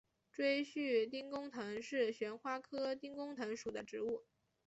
[0.31, 4.23] 锥序丁公藤是旋花科丁公藤属的植物。